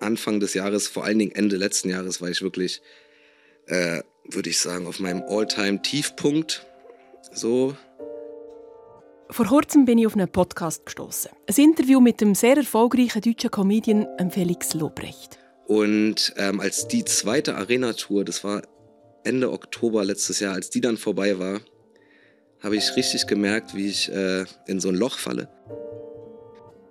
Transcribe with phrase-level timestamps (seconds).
[0.00, 2.82] Anfang des Jahres, vor allen Dingen Ende letzten Jahres, war ich wirklich,
[3.66, 6.66] äh, würde ich sagen, auf meinem All-Time-Tiefpunkt.
[7.32, 7.76] So.
[9.30, 11.30] Vor kurzem bin ich auf einen Podcast gestoßen.
[11.46, 15.38] Ein Interview mit dem sehr erfolgreichen deutschen Comedian Felix Lobrecht.
[15.66, 18.62] Und ähm, als die zweite Arena-Tour, das war
[19.24, 21.60] Ende Oktober letztes Jahr, als die dann vorbei war,
[22.60, 25.48] habe ich richtig gemerkt, wie ich äh, in so ein Loch falle.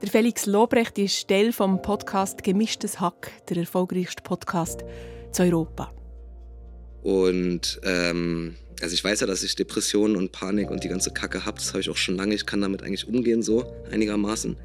[0.02, 4.83] Der Felix Lobrecht ist Teil vom Podcast Gemischtes Hack, der erfolgreichste Podcast
[5.32, 5.93] zu Europa.
[7.04, 11.46] Und ähm, also ich weiß ja, dass ich Depressionen und Panik und die ganze Kacke
[11.46, 11.60] habe.
[11.60, 12.33] Das habe ich auch schon lange.
[12.33, 14.57] Ich kann damit eigentlich umgehen, so einigermaßen.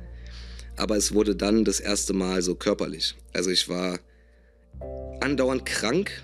[0.77, 3.15] Aber es wurde dann das erste Mal so körperlich.
[3.35, 3.99] Also ich war
[5.21, 6.23] andauernd krank.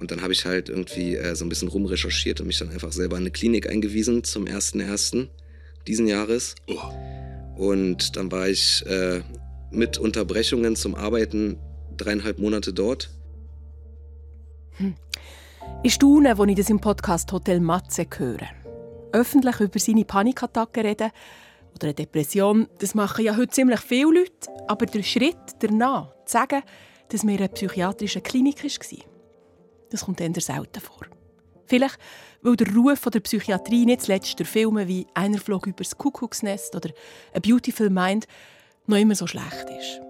[0.00, 2.92] Und dann habe ich halt irgendwie äh, so ein bisschen rumrecherchiert und mich dann einfach
[2.92, 5.28] selber in eine Klinik eingewiesen zum 1.1.
[5.86, 6.56] diesen Jahres.
[6.66, 7.09] Oh.
[7.60, 9.20] Und dann war ich äh,
[9.70, 11.58] mit Unterbrechungen zum Arbeiten
[11.94, 13.10] dreieinhalb Monate dort.
[14.78, 14.94] Hm.
[15.82, 18.48] Ich staune, als ich das im Podcast Hotel Matze höre.
[19.12, 21.10] Öffentlich über seine Panikattacken reden
[21.74, 24.48] oder eine Depression, das machen ja heute ziemlich viele Leute.
[24.66, 26.62] Aber der Schritt danach, zu sagen,
[27.10, 28.98] dass mir eine psychiatrische Klinik war,
[29.90, 31.19] das kommt eher selten vor.
[31.70, 31.98] Vielleicht,
[32.42, 36.90] weil der Ruf der Psychiatrie nicht zuletzt durch Filme wie «Einer flog übers Kuckucksnest» oder
[37.32, 38.26] «A Beautiful Mind»
[38.86, 40.00] noch immer so schlecht ist.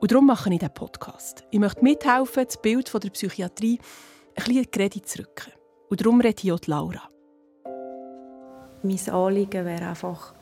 [0.00, 1.42] Und darum mache ich diesen Podcast.
[1.50, 3.80] Ich möchte mithelfen, das Bild der Psychiatrie
[4.36, 5.50] ein bisschen Kredit zu rücken.
[5.90, 7.10] Und darum rede ich auch Laura.
[8.84, 10.34] Mein Anliegen wäre einfach,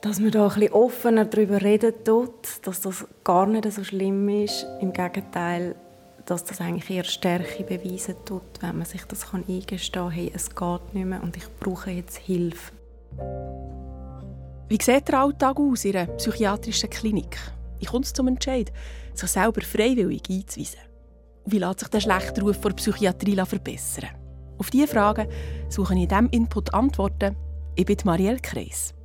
[0.00, 4.26] dass man da ein bisschen offener darüber reden tut, dass das gar nicht so schlimm
[4.30, 4.66] ist.
[4.80, 5.76] Im Gegenteil,
[6.26, 10.30] dass das eigentlich eher Stärke beweisen tut, wenn man sich das kann eingestehen kann, hey,
[10.34, 12.72] es geht nicht mehr und ich brauche jetzt Hilfe.
[14.68, 17.38] Wie sieht der Alltag aus in einer psychiatrischen Klinik?
[17.78, 18.72] Wie kommt es zum Entscheid,
[19.14, 20.80] sich selber freiwillig einzuweisen?
[21.44, 24.10] Wie lässt sich der schlechte Ruf vor Psychiatrie verbessern?
[24.58, 25.28] Auf diese Fragen
[25.68, 27.36] suche ich in diesem Input Antworten.
[27.76, 28.95] Ich bin Marielle Kreis.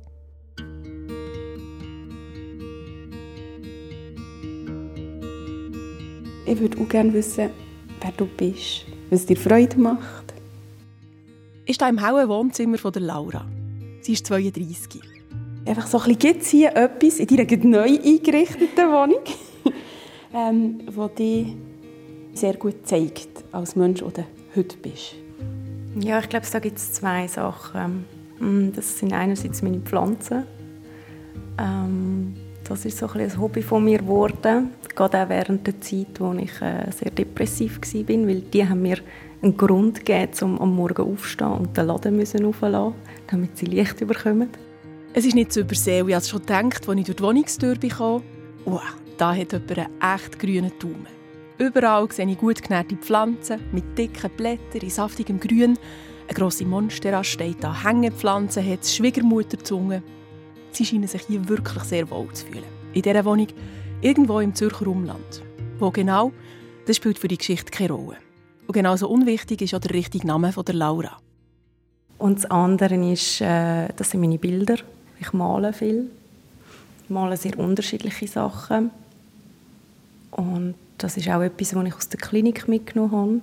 [6.52, 7.48] Ich würde auch gerne wissen,
[8.02, 10.34] wer du bist, was dir Freude macht.
[11.64, 13.46] Ich stehe im hellen Wohnzimmer von der Laura.
[14.02, 15.00] Sie ist 32.
[15.64, 19.22] Einfach so ein bisschen gibt es hier etwas in deiner neu eingerichteten Wohnung,
[20.34, 21.56] ähm, das dich
[22.34, 24.24] sehr gut zeigt als Mensch, der du
[24.54, 25.14] heute bist.
[26.00, 28.04] Ja, ich glaube, da gibt es zwei Sachen.
[28.38, 30.44] Mm, das sind einerseits meine Pflanzen.
[31.58, 32.34] Ähm,
[32.64, 36.32] das ist so ein, ein Hobby von mir geworden, gerade auch während der Zeit, wo
[36.34, 38.98] ich äh, sehr depressiv war, weil die haben mir
[39.42, 42.94] einen Grund gegeben, um am Morgen aufzustehen und den Laden müssen auflassen,
[43.28, 44.50] damit sie Licht bekommen.
[45.14, 48.22] Es ist nicht zu übersehen, ich habe schon gedacht, als ich durch die Wohnungstür kam,
[48.64, 48.80] wow,
[49.18, 51.22] da hat jemand einen echt grünen Daumen.
[51.58, 55.78] Überall sehe ich gut genährte Pflanzen mit dicken Blättern in saftigem Grün.
[56.26, 60.02] Eine grosse Monstera steht da, Hängepflanzen hat Schwiegermutterzunge.
[60.72, 62.64] Sie scheinen sich hier wirklich sehr wohl zu fühlen.
[62.94, 63.48] In dieser Wohnung,
[64.00, 65.42] irgendwo im Zürcher Umland.
[65.78, 66.32] Wo genau,
[66.86, 68.16] das spielt für die Geschichte keine Rolle.
[68.66, 71.18] Und genauso unwichtig ist auch der richtige Name von der Laura.
[72.18, 74.76] Und das andere ist, äh, das sind meine Bilder.
[75.20, 76.08] Ich male viel.
[77.04, 78.90] Ich male sehr unterschiedliche Sachen.
[80.30, 83.40] Und das ist auch etwas, was ich aus der Klinik mitgenommen habe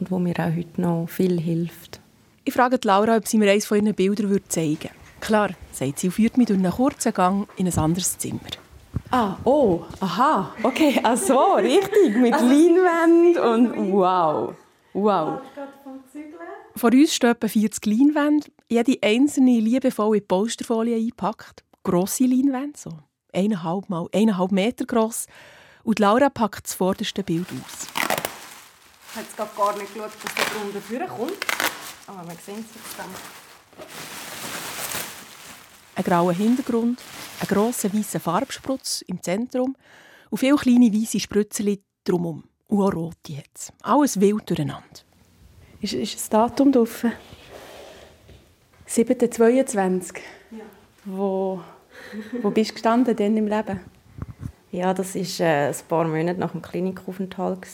[0.00, 2.00] und wo mir auch heute noch viel hilft.
[2.44, 5.07] Ich frage Laura, ob sie mir eines von ihren Bildern zeigen würde.
[5.20, 8.40] Klar, sagt sie und führt mich durch einen kurzen Gang in ein anderes Zimmer.
[9.10, 14.54] Ah, oh, aha, okay, ach so, richtig, mit Leinwand und wow,
[14.92, 15.40] wow.
[16.76, 21.64] Vor uns stehen etwa 40 Leinwände, jede einzelne liebevoll in Posterfolie eingepackt.
[21.82, 22.90] Grosse Leinwände, so
[23.32, 25.26] eineinhalb mal eineinhalb Meter gross.
[25.84, 27.86] Und Laura packt das vorderste Bild aus.
[29.10, 31.46] Ich habe jetzt gar nicht geschaut, was da drunter kommt.
[32.06, 33.06] Aber wir sehen es jetzt dann
[35.98, 37.00] ein grauer Hintergrund,
[37.40, 39.76] ein grosser weißer Farbsprutz im Zentrum
[40.30, 42.44] und viele kleine weiße Spritzchen drumherum.
[42.68, 43.72] Und auch rote jetzt.
[43.82, 44.84] Alles wild durcheinander.
[45.80, 47.04] Ist, ist das Datum drauf?
[48.88, 50.18] 7.22.
[50.50, 50.58] Ja.
[51.04, 51.60] Wo,
[52.42, 53.80] wo bist du gestanden denn im Leben?
[54.70, 57.66] Ja, das war äh, ein paar Monate nach dem Klinikaufenthalt.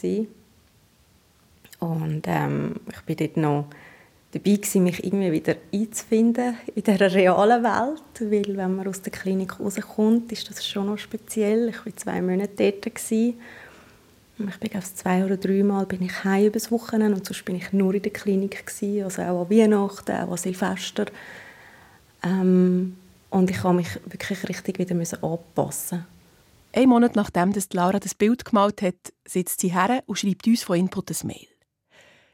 [1.81, 3.67] Und ähm, ich bin dort noch
[4.35, 9.13] dabei gewesen, mich irgendwie wieder einzufinden in dieser realen Welt, weil wenn man aus der
[9.13, 11.69] Klinik rauskommt, ist das schon noch speziell.
[11.69, 12.95] Ich war zwei Monate dort.
[12.95, 13.35] Gewesen.
[14.37, 17.55] Ich bin glaube zwei oder drei Mal bin ich heim übers Wochenende und sonst bin
[17.55, 21.07] ich nur in der Klinik gewesen, also auch an Weihnachten, auch an Silvester.
[22.25, 22.97] Ähm,
[23.31, 26.05] und ich habe mich wirklich richtig wieder anpassen
[26.73, 30.65] Ein Monat nachdem dass Laura das Bild gemalt hat, sitzt sie her und schreibt uns
[30.65, 31.54] von Input ein Mail.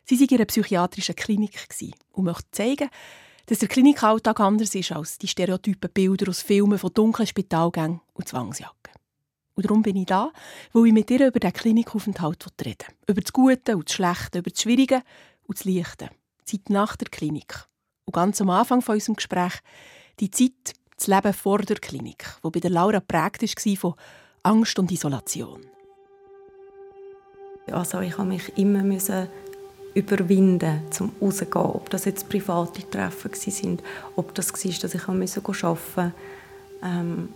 [0.05, 1.69] Sie war in einer psychiatrischen Klinik
[2.13, 2.91] und möchte zeigen,
[3.47, 8.29] dass der Klinikalltag anders ist als die stereotypen Bilder aus Filmen von dunklen Spitalgängen und
[8.29, 8.95] Zwangsjacken.
[9.55, 10.33] Und darum bin ich da,
[10.73, 12.97] weil ich mit ihr über den Klinikaufenthalt reden will.
[13.09, 15.03] Über das Gute und das Schlechte, über das Schwierige
[15.47, 16.11] und das Leichte.
[16.49, 17.67] Die Zeit nach der Klinik.
[18.05, 19.55] Und ganz am Anfang von unserem Gespräch
[20.21, 23.95] die Zeit, das Leben vor der Klinik, wo bei der Laura prägt war von
[24.43, 25.61] Angst und Isolation.
[27.71, 28.83] Also ich musste mich immer
[29.95, 31.65] überwinden, um rauszugehen.
[31.65, 33.79] Ob das jetzt private Treffen waren,
[34.17, 36.13] ob das war, dass ich arbeiten musste.
[36.83, 37.29] Ähm,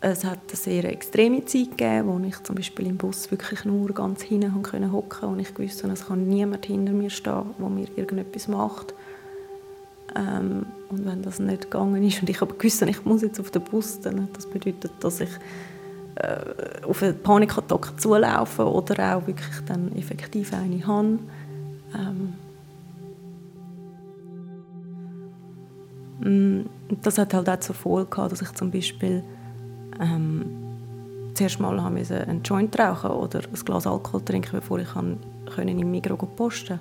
[0.00, 3.88] es hat eine sehr extreme Zeit gegeben, wo ich zum Beispiel im Bus wirklich nur
[3.92, 7.88] ganz hinten hocken konnte und ich wusste, es kann niemand hinter mir stehen, der mir
[7.96, 8.94] irgendetwas macht.
[10.14, 13.50] Ähm, und wenn das nicht gegangen ist und ich aber gewusst ich muss jetzt auf
[13.50, 15.30] den Bus, dann das bedeutet, dass ich
[16.16, 21.18] äh, auf eine Panikattacke zulaufen oder auch wirklich dann effektiv eine habe.
[21.94, 22.34] Ähm,
[26.20, 26.66] mm,
[27.02, 29.22] das hat halt auch zur Folge gehabt, dass ich zum Beispiel
[30.00, 30.46] ähm,
[31.34, 35.18] zuerst mal haben einen Joint rauchen oder ein Glas Alkohol trinken, bevor ich kann,
[35.54, 36.80] können im Migros posten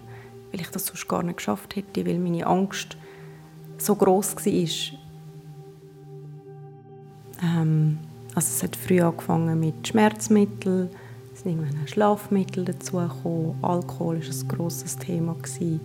[0.55, 2.95] weil ich das sonst gar nicht geschafft hätte, weil meine Angst
[3.77, 4.99] so groß war.
[7.43, 7.99] Ähm,
[8.35, 10.89] also es hat früh angefangen mit Schmerzmitteln,
[11.33, 15.33] es sind irgendwann Schlafmittel dazugekommen, Alkohol war ein grosses Thema.
[15.35, 15.79] Gewesen.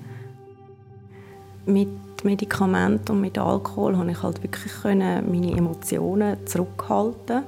[1.66, 7.44] Mit Medikamenten und mit Alkohol konnte ich halt wirklich meine Emotionen zurückhalten.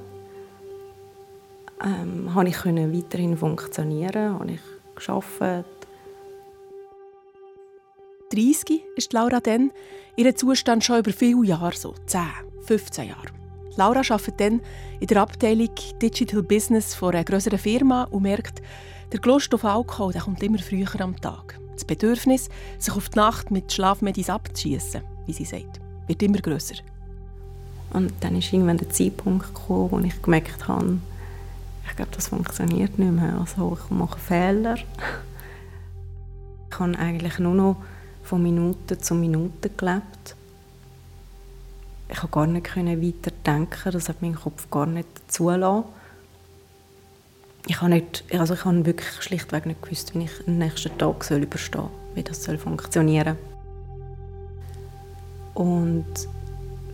[1.84, 4.60] Ähm, konnte ich weiterhin funktionieren, habe ich
[4.94, 5.66] gearbeitet.
[8.30, 9.72] 30 ist Laura dann,
[10.16, 12.20] ihren Zustand schon über viele Jahre so, 10,
[12.62, 13.41] 15 Jahre.
[13.76, 14.60] Laura arbeitet dann
[15.00, 15.70] in der Abteilung
[16.00, 18.62] Digital Business von einer größeren Firma und merkt,
[19.12, 21.58] der Lust auf Alkohol der kommt immer früher am Tag.
[21.74, 22.48] Das Bedürfnis,
[22.78, 26.76] sich auf die Nacht mit Schlafmedis abzuschießen, wie sie sagt, wird immer größer.
[27.92, 30.98] Und dann ist irgendwann der Zeitpunkt gekommen, wo ich gemerkt habe,
[31.88, 33.38] ich glaube, das funktioniert nicht mehr.
[33.38, 34.76] Also ich mache Fehler.
[36.70, 37.76] Ich habe eigentlich nur noch
[38.22, 40.36] von Minute zu Minute gelebt
[42.12, 45.84] ich konnte gar nicht weiter denken, das hat mein Kopf gar nicht zulassen.
[47.66, 51.24] Ich habe, nicht, also ich habe wirklich schlichtweg nicht gewusst, wie ich den nächsten Tag
[51.24, 53.36] soll überstehen soll, wie das soll funktionieren
[55.54, 56.06] Und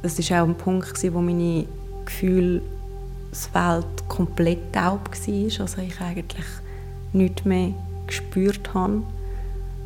[0.03, 1.67] es war auch ein Punkt, wo meine
[2.05, 2.63] Gefühle
[3.53, 6.47] Welt komplett taub war, also ich eigentlich
[7.13, 7.73] nichts mehr
[8.07, 9.03] gespürt habe.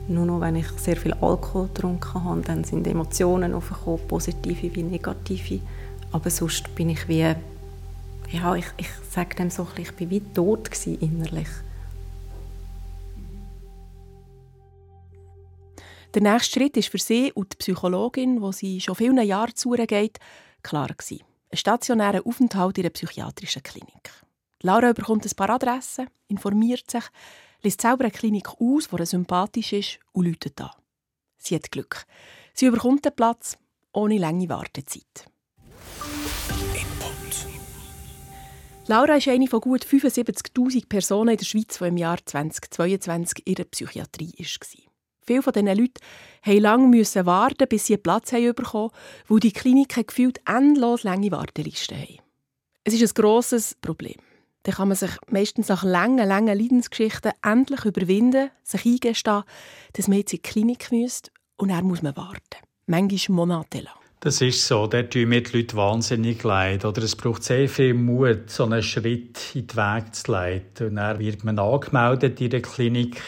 [0.09, 4.83] Nur noch, wenn ich sehr viel Alkohol getrunken habe, dann sind Emotionen aufgekommen, positive wie
[4.83, 5.61] negative.
[6.11, 7.35] Aber sonst bin ich wie,
[8.31, 11.49] ja, ich, ich sage dem so, ich bin wie tot innerlich.
[16.15, 20.19] Der nächste Schritt ist für sie und die Psychologin, wo sie schon viele Jahre zugeht,
[20.63, 21.25] klar gewesen.
[21.51, 24.11] Ein stationärer Aufenthalt in einer psychiatrischen Klinik.
[24.63, 27.05] Laura bekommt ein paar Adressen, informiert sich,
[27.63, 30.71] liest selber eine Klinik aus, die sympathisch ist und läutet an.
[31.39, 32.05] Sie hat Glück.
[32.55, 33.57] Sie überkommt den Platz
[33.93, 35.27] ohne lange Wartezeit.
[38.87, 43.55] Laura ist eine von gut 75.000 Personen in der Schweiz, die im Jahr 2022 in
[43.55, 44.93] der Psychiatrie war.
[45.25, 46.01] Viele von diesen Leuten
[46.45, 48.91] mussten lange warten, bis sie einen Platz bekommen haben,
[49.29, 52.19] weil die Kliniken gefühlt endlos lange Wartelisten haben.
[52.83, 54.17] Es ist ein grosses Problem
[54.65, 59.43] dann kann man sich meistens nach langen, langen Leidensgeschichten endlich überwinden, sich eingestehen,
[59.95, 62.59] dass man jetzt in die Klinik müsste und dann muss man warten.
[62.87, 63.95] Manchmal monatelang.
[64.21, 66.85] Das ist so, da tun mir die Leute wahnsinnig leid.
[66.85, 70.91] Oder es braucht sehr viel Mut, so einen Schritt in den Weg zu leiten.
[70.91, 73.21] Und dann wird man angemeldet in der Klinik,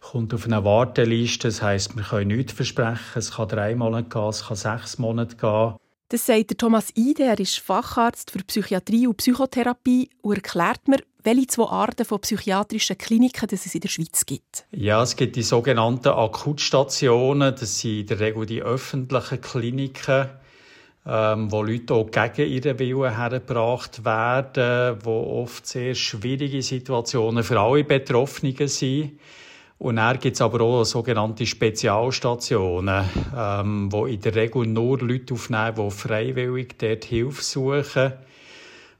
[0.00, 1.48] kommt auf eine Warteliste.
[1.48, 3.16] Das heisst, wir können nichts versprechen.
[3.16, 5.74] Es kann drei Monate gehen, es kann sechs Monate gehen.
[6.14, 11.48] Das sagt Thomas Ide, er ist Facharzt für Psychiatrie und Psychotherapie und erklärt mir, welche
[11.48, 14.64] zwei Arten von psychiatrischen Kliniken es in der Schweiz gibt.
[14.70, 17.56] Ja, es gibt die sogenannten Akutstationen.
[17.58, 20.28] Das sind in der Regel die öffentlichen Kliniken,
[21.04, 27.58] ähm, wo Leute auch gegen ihren Willen hergebracht werden, wo oft sehr schwierige Situationen für
[27.58, 29.18] alle Betroffenen sind.
[29.78, 33.04] Und dann gibt es aber auch sogenannte Spezialstationen,
[33.36, 38.12] ähm, wo in der Regel nur Leute aufnehmen, die freiwillig dort Hilfe suchen.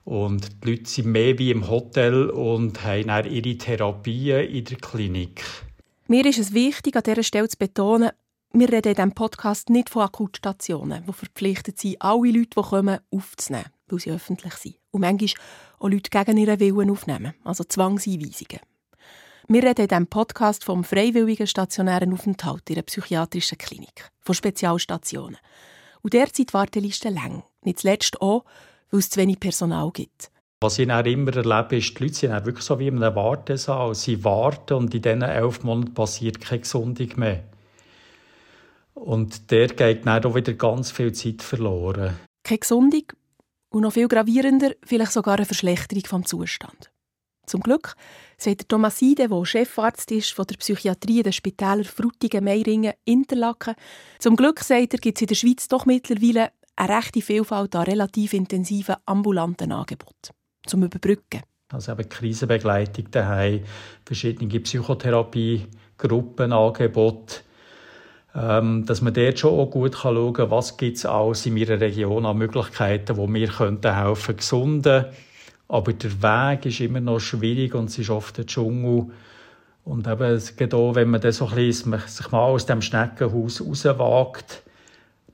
[0.04, 4.76] Und die Leute sind mehr wie im Hotel und haben dann ihre Therapien in der
[4.76, 5.44] Klinik.
[6.08, 8.10] Mir ist es wichtig, an dieser Stelle zu betonen,
[8.52, 13.00] wir reden in diesem Podcast nicht von Akutstationen, die verpflichtet sind, alle Leute, die kommen,
[13.10, 13.66] aufzunehmen.
[13.88, 14.76] weil sie öffentlich sind.
[14.90, 15.44] Und manchmal
[15.78, 18.60] auch Leute gegen ihren Willen aufnehmen, also Zwangseinweisungen.
[19.46, 25.36] Wir reden in diesem Podcast vom freiwilligen stationären Aufenthalt in einer psychiatrischen Klinik, von Spezialstationen.
[26.00, 27.42] Und derzeit Wartelisten lang.
[27.62, 28.46] Nicht zuletzt auch,
[28.90, 30.30] weil es zu wenig Personal gibt.
[30.62, 33.94] Was ich auch immer erlebe, ist, die Leute sind wirklich so wie in einem Wartesaal.
[33.94, 37.44] Sie warten und in diesen elf Monaten passiert keine Gesundung mehr.
[38.94, 42.18] Und der geht dann auch wieder ganz viel Zeit verloren.
[42.44, 43.04] Keine Gesundung
[43.68, 46.90] und noch viel gravierender, vielleicht sogar eine Verschlechterung vom Zustand.
[47.46, 47.94] Zum Glück
[48.38, 53.74] sagt Thomas Seide, der Chefarzt ist von der Psychiatrie der Spitäler Frutigen, Meiringen, Interlaken.
[54.18, 57.84] Zum Glück, sagt er, gibt es in der Schweiz doch mittlerweile eine rechte Vielfalt an
[57.84, 60.34] relativ intensiven ambulanten Angeboten
[60.66, 61.42] zum Überbrücken.
[61.72, 63.64] Also eben Krisenbegleitung daheim,
[64.04, 65.66] verschiedene Psychotherapie,
[65.98, 67.36] Gruppenangebote,
[68.34, 71.80] ähm, dass man dort schon auch gut schauen kann, was gibt es alles in meiner
[71.80, 75.06] Region an Möglichkeiten, wo wir könnten helfen, gesunden.
[75.68, 79.06] Aber der Weg ist immer noch schwierig und es ist oft ein Dschungel.
[79.84, 83.60] Und eben, es geht auch, wenn man dann so bisschen, sich mal aus dem Schneckenhaus
[83.60, 84.62] rauswagt,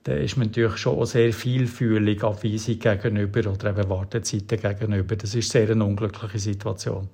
[0.03, 5.15] dann ist man natürlich schon sehr vielfühlig Abweisung gegenüber oder eben Wartezeiten gegenüber.
[5.15, 7.07] Das ist sehr eine unglückliche Situation.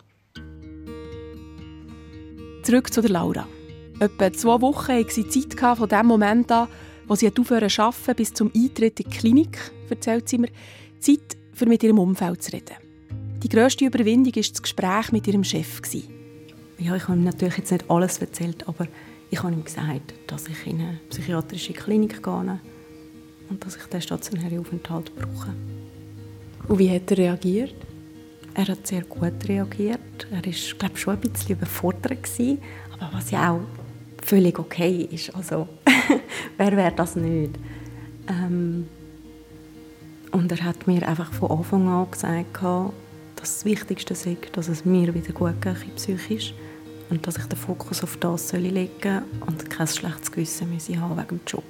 [2.64, 3.48] Zurück zu der Laura.
[4.00, 6.68] Etwa zwei Wochen hatte sie Zeit von dem Moment an,
[7.08, 9.60] wo sie aufhören zu arbeiten, bis zum Eintritt in die Klinik,
[9.90, 10.50] erzählt sie mir,
[11.00, 12.87] Zeit, für mit ihrem Umfeld zu reden.
[13.44, 15.82] Die grösste Überwindung war das Gespräch mit ihrem Chef.
[16.80, 18.88] Ja, ich habe ihm natürlich jetzt nicht alles erzählt, aber
[19.30, 22.60] ich habe ihm gesagt, dass ich in eine psychiatrische Klinik gehe
[23.50, 25.54] und dass ich den stationären Aufenthalt brauche.
[26.68, 27.76] Und wie hat er reagiert?
[28.56, 30.28] Er hat sehr gut reagiert.
[30.32, 32.28] Er war, glaube ich, schon ein bisschen überfordert
[33.00, 33.62] aber was ja auch
[34.24, 35.36] völlig okay ist.
[35.36, 35.68] Also,
[36.58, 37.52] wer wäre das nicht?
[38.28, 38.88] Ähm,
[40.32, 42.64] und er hat mir einfach von Anfang an gesagt,
[43.38, 46.54] dass das Wichtigste sei, dass es mir wieder gut geht, psychisch.
[47.10, 51.18] Und dass ich den Fokus auf das legen soll und kein schlechtes Gewissen müsse haben
[51.18, 51.64] wegen dem Job.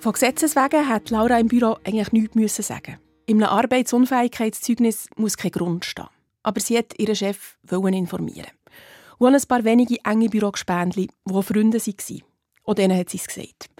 [0.00, 2.98] Von Gesetzes wegen hat Laura im Büro eigentlich nichts sagen.
[3.24, 6.06] In einem Arbeitsunfähigkeitszeugnis muss kein Grund stehen.
[6.42, 8.50] Aber sie hat ihren Chef informieren.
[9.18, 12.22] Und ein paar wenige enge Bürogespendli, die Freunde waren.
[12.64, 13.70] Und denen hat sie es gesagt.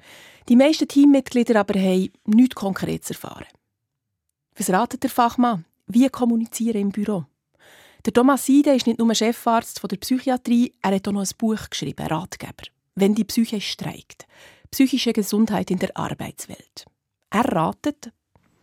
[0.48, 3.46] Die meisten Teammitglieder aber haben nichts Konkretes erfahren.
[4.56, 5.64] Was ratet der Fachmann?
[5.86, 7.24] Wie kommunizieren im Büro?
[8.04, 11.70] Der Thomas Seide ist nicht nur Chefarzt der Psychiatrie, er hat auch noch ein Buch
[11.70, 12.64] geschrieben, Ratgeber.
[12.94, 14.26] Wenn die Psyche streikt
[14.70, 16.84] psychische Gesundheit in der Arbeitswelt.
[17.30, 18.12] Er ratet,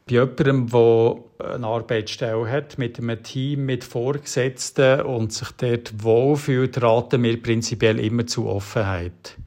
[0.05, 6.81] bei jemandem, der eine Arbeitsstelle hat, mit einem Team, mit Vorgesetzten und sich dort wohlfühlt,
[6.81, 9.37] raten wir prinzipiell immer zu Offenheit.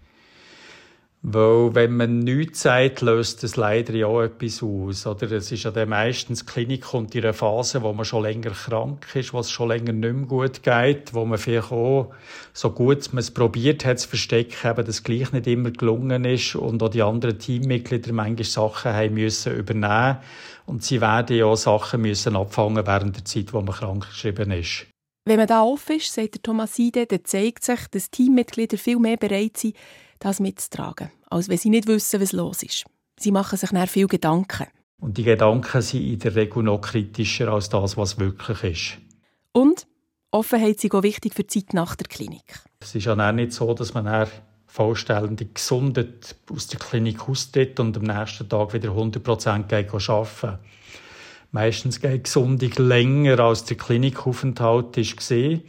[1.29, 5.09] Weil, wenn man nichts sagt, löst das leider ja auch etwas aus.
[5.09, 8.23] Oder es ist ja dann meistens, die Klinik kommt in einer Phase, wo man schon
[8.23, 12.13] länger krank ist, wo es schon länger nicht mehr gut geht, wo man vielleicht auch,
[12.53, 16.55] so gut man es probiert hat zu verstecken, eben das gleich nicht immer gelungen ist
[16.55, 20.19] und auch die anderen Teammitglieder manchmal Sachen haben müssen übernehmen
[20.67, 24.53] und sie werden ja auch Sachen müssen abfangen während der Zeit, wo man krank geschrieben
[24.53, 24.87] ist.
[25.29, 29.01] Wenn man da offen ist, sagt der Thomas Seide, dann zeigt sich, dass Teammitglieder viel
[29.01, 29.77] mehr bereit sind,
[30.21, 32.85] das mitzutragen, als wenn sie nicht wissen, was los ist.
[33.19, 34.69] Sie machen sich dann viel Gedanken.
[35.01, 38.99] Und die Gedanken sind in der Regel noch kritischer als das, was wirklich ist.
[39.51, 39.89] Und
[40.31, 42.61] Offenheit ist auch wichtig für die Zeit nach der Klinik.
[42.79, 44.29] Es ist ja auch nicht so, dass man
[44.69, 50.59] vollständig gesundet aus der Klinik austritt und am nächsten Tag wieder 100% arbeiten
[51.57, 55.61] Meistens geht die Gesundung länger als der Klinikaufenthalt war.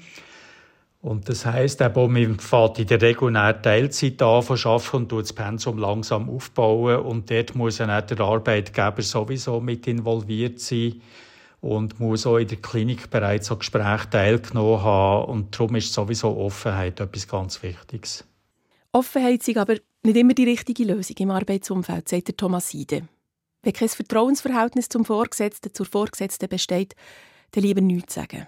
[0.99, 5.21] Und das heisst, eben, man fährt in der Regel Teilzeit an von arbeiten und tut
[5.21, 7.05] das Pensum langsam aufbauen.
[7.05, 11.01] Und dort muss dann der Arbeitgeber sowieso mit involviert sein
[11.61, 15.29] und muss auch in der Klinik bereits an Gesprächen teilgenommen haben.
[15.29, 18.25] Und darum ist sowieso Offenheit etwas ganz Wichtiges.
[18.91, 23.07] Offenheit ist aber nicht immer die richtige Lösung im Arbeitsumfeld, sagt Thomas Seide.
[23.63, 26.95] Wenn kein Vertrauensverhältnis zum Vorgesetzten, zur Vorgesetzten besteht,
[27.51, 28.47] dann lieber nichts sagen.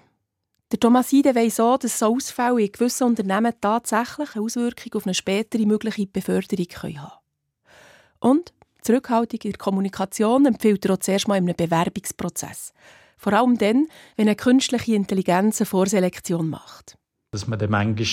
[0.72, 5.06] Der Thomas Seide weiss auch, dass so Ausfälle in gewissen Unternehmen tatsächlich eine Auswirkung auf
[5.06, 7.12] eine spätere mögliche Beförderung haben können.
[8.20, 12.74] Und Zurückhaltung in der Kommunikation empfiehlt er auch zuerst mal in einem Bewerbungsprozess.
[13.18, 16.98] Vor allem dann, wenn eine künstliche Intelligenz eine Vorselektion macht.
[17.32, 18.08] Dass man dann manchmal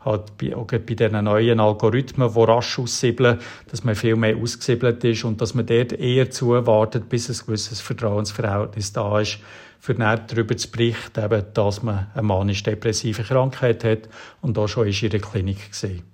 [0.00, 3.38] halt bei, auch bei diesen neuen Algorithmen, die rasch aussiebeln,
[3.70, 7.82] dass man viel mehr ausgesiebelt ist und dass man dort eher zuwartet, bis ein gewisses
[7.82, 9.40] Vertrauensverhältnis da ist
[9.78, 14.08] für darüber zu berichten, eben, dass man eine manisch-depressive Krankheit hat
[14.40, 16.04] und auch schon ist in der Klinik gesehen.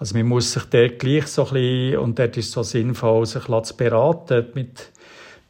[0.00, 3.26] Also man muss sich dort gleich so ein bisschen, und dort ist es so sinnvoll,
[3.26, 4.90] sich zu beraten mit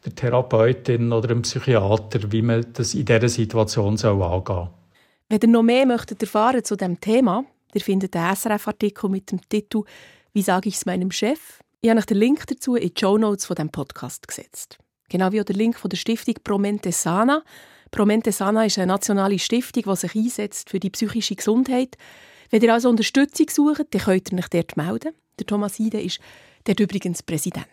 [0.05, 4.69] der Therapeutin oder dem Psychiater, wie man das in dieser Situation soll angehen soll.
[5.29, 7.43] Wenn ihr noch mehr möchtet erfahren zu diesem Thema,
[7.73, 9.83] ihr findet den SRF-Artikel mit dem Titel
[10.31, 13.17] «Wie sage ich es meinem Chef?» Ich habe euch den Link dazu in die Show
[13.17, 14.77] Notes von dem Podcast gesetzt.
[15.09, 17.43] Genau wie auch der Link von der Stiftung Promente Sana.
[17.91, 21.97] Promente Sana ist eine nationale Stiftung, die sich einsetzt für die psychische Gesundheit.
[22.49, 25.13] Wenn ihr also Unterstützung sucht, dann könnt ihr euch dort melden.
[25.39, 26.19] Der Thomas Ide ist
[26.63, 27.67] dort übrigens Präsident.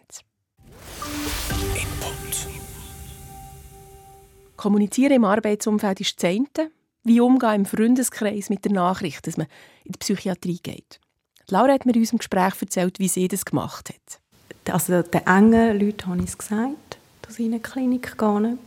[4.57, 6.73] Kommunizieren im Arbeitsumfeld ist das eine.
[7.05, 9.47] Wie umgehen im Freundeskreis mit der Nachricht, dass man
[9.85, 11.01] in die Psychiatrie geht.
[11.49, 14.73] Laura hat mir in unserem Gespräch erzählt, wie sie das gemacht hat.
[14.73, 18.59] Also den engen Leuten habe ich es gesagt, dass ich in eine Klinik gehe.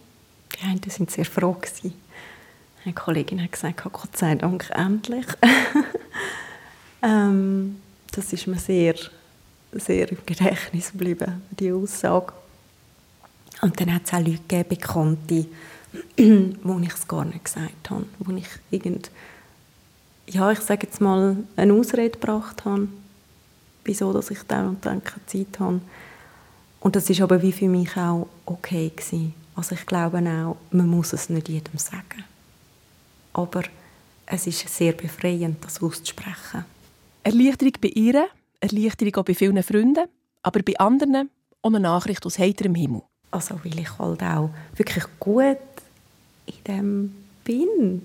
[0.55, 1.57] Die einen waren sehr froh.
[2.85, 5.25] Eine Kollegin hat gesagt, Gott sei Dank, endlich.
[7.01, 8.95] ähm, das ist mir sehr,
[9.73, 12.33] sehr im Gedächtnis geblieben, die Aussage.
[13.61, 15.45] Und dann hat es auch Leute gegeben, Bekannte,
[16.63, 19.11] wo ich es gar nicht gesagt habe, wo ich irgend,
[20.27, 22.87] ja, ich sage jetzt mal, eine Ausrede gebracht habe,
[23.83, 25.81] wieso dass ich dann und dann keine Zeit habe.
[26.79, 29.33] Und das ist aber wie für mich auch okay gewesen.
[29.55, 32.23] Also ich glaube auch, man muss es nicht jedem sagen.
[33.33, 33.63] Aber
[34.25, 36.65] es ist sehr befreiend, das auszusprechen.
[37.23, 38.27] Erleichterung bei ihr,
[38.59, 40.07] Erleichterung auch bei vielen Freunden,
[40.43, 41.29] aber bei anderen
[41.61, 43.01] auch eine Nachricht aus heiterem Himmel.
[43.31, 45.57] Also weil ich halt auch wirklich gut
[46.47, 48.01] in dem bin,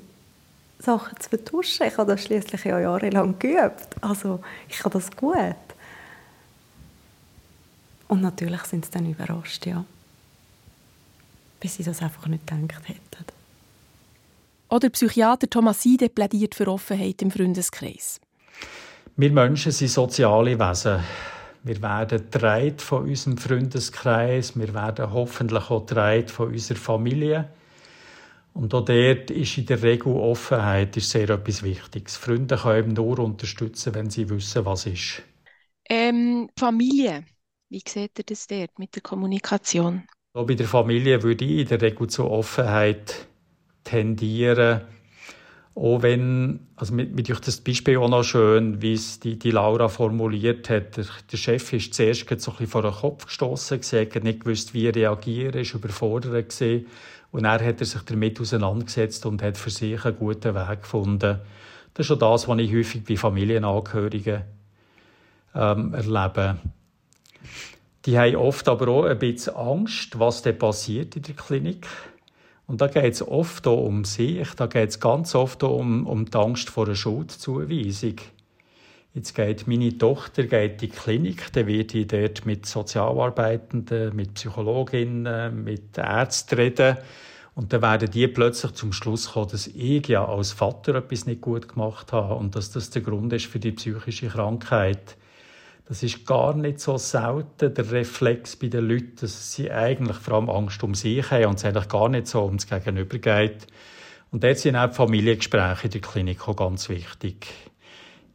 [0.78, 1.86] Sachen zu vertuschen.
[1.86, 3.88] Ich habe das schließlich ja jahrelang geübt.
[4.00, 5.56] Also ich habe das gut.
[8.08, 9.84] Und natürlich sind sie dann überrascht, ja.
[11.60, 13.24] Bis sie das einfach nicht gedacht hätten.
[14.68, 18.20] Oder Psychiater Thomas Seide plädiert für Offenheit im Freundeskreis.
[19.16, 21.00] Wir Menschen sind soziale Wesen.
[21.62, 24.58] Wir werden getragen von unserem Freundeskreis.
[24.58, 27.48] Wir werden hoffentlich auch getragen von unserer Familie.
[28.54, 32.16] Und auch dort ist in der Regel Offenheit ist sehr etwas Wichtiges.
[32.16, 35.22] Freunde können eben nur unterstützen, wenn sie wissen, was ist.
[35.88, 37.24] Ähm, Familie,
[37.68, 40.06] wie seht ihr das dort mit der Kommunikation?
[40.34, 43.26] Auch bei der Familie würde ich in der Regel zur Offenheit
[43.84, 44.82] tendieren.
[45.74, 49.88] Auch wenn, also mit, mit das Beispiel auch noch schön, wie es die, die Laura
[49.88, 50.98] formuliert hat.
[50.98, 54.74] Der, der Chef ist zuerst so ein bisschen vor den Kopf gestoßen, hat nicht gewusst,
[54.74, 56.86] wie er reagieren, ist überfordert gewesen.
[57.32, 61.40] Und er hat er sich damit auseinandergesetzt und hat für sich einen guten Weg gefunden.
[61.94, 64.42] Das ist auch das, was ich häufig bei Familienangehörigen
[65.54, 66.58] ähm, erlebe.
[68.04, 71.86] Die haben oft aber auch ein bisschen Angst, was da passiert in der Klinik.
[72.66, 76.06] Und da geht es oft auch um sich, da geht es ganz oft auch um,
[76.06, 78.16] um die Angst vor einer Schuldzuweisung.
[79.14, 84.34] Jetzt geht meine Tochter geht in die Klinik, dann werde ich dort mit Sozialarbeitenden, mit
[84.34, 86.96] Psychologinnen, mit Ärzten reden.
[87.54, 91.42] Und dann werden die plötzlich zum Schluss kommen, dass ich ja als Vater etwas nicht
[91.42, 95.18] gut gemacht habe und dass das der Grund ist für die psychische Krankheit.
[95.86, 100.34] Das ist gar nicht so selten der Reflex bei den Leuten, dass sie eigentlich vor
[100.34, 103.66] allem Angst um sich haben und es eigentlich gar nicht so ums Gegenüber geht.
[104.30, 107.46] Und dort sind auch Familiengespräche in der Klinik auch ganz wichtig.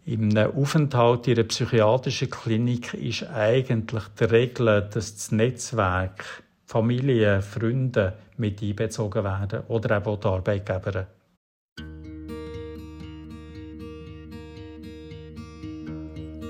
[0.08, 8.14] Im Aufenthalt in einer psychiatrischen Klinik ist eigentlich die Regel, dass das Netzwerk, Familie, Freunde
[8.38, 11.08] mit einbezogen werden oder eben auch die Arbeitgeber.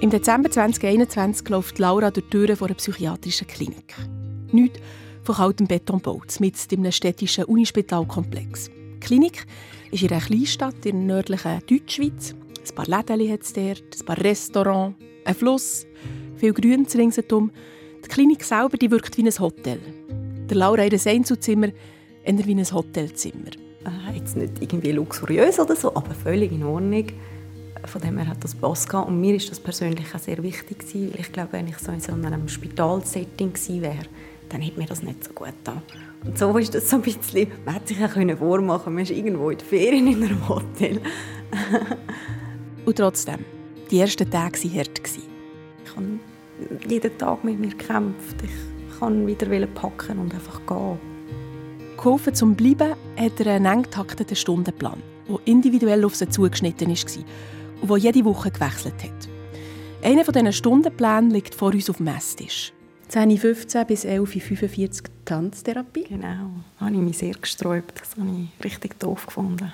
[0.02, 3.96] Im Dezember 2021 läuft Laura durch die Türen einer psychiatrischen Klinik.
[4.52, 4.80] Nicht
[5.24, 8.70] von kaltem Betonbau, mit in einem städtischen Unispitalkomplex.
[8.70, 9.48] Die Klinik
[9.89, 12.36] ist in einer Kleinstadt in der nördlichen Deutschschweiz
[12.69, 15.86] ein paar Läden hat es dort, ein paar Restaurants, ein Fluss,
[16.36, 17.51] viel Grün ringsherum.
[18.03, 19.80] Die Klinik selber die wirkt wie ein Hotel.
[20.49, 21.69] Der Laura ein Einzelzimmer
[22.23, 23.51] eher wie ein Hotelzimmer.
[23.86, 27.08] Äh, jetzt nicht irgendwie luxuriös oder so, aber völlig in Ordnung.
[27.86, 29.08] Von dem her hat das Pass gehabt.
[29.08, 31.99] Und mir ist das persönlich auch sehr wichtig weil ich glaube, wenn ich so in
[31.99, 34.06] so einem Spitalsetting gewesen wäre,
[34.49, 35.82] dann hätte mir das nicht so gut getan.
[36.25, 37.97] Und so ist das so ein bisschen, man hätte sich
[38.38, 41.01] vormachen können, man ist irgendwo in den Ferien in einem Hotel.
[42.88, 43.43] Und trotzdem,
[43.91, 45.02] die ersten Tage waren hart.
[45.04, 46.19] Ich habe
[46.88, 48.38] jeden Tag mit mir gekämpft.
[48.41, 50.97] Ich kann wieder packen und einfach gehen.
[51.97, 57.23] Geholfen zum Bleiben hat er einen eng getakteten Stundenplan, der individuell auf sie zugeschnitten war
[57.82, 59.30] und der jede Woche gewechselt hat.
[60.02, 62.71] Einer dieser Stundenpläne liegt vor uns auf dem Esstisch.
[63.12, 66.06] 10.15 bis 11.45 Uhr Tanztherapie.
[66.06, 68.00] Genau, da habe ich mich sehr gesträubt.
[68.00, 69.73] Das habe ich richtig doof gefunden.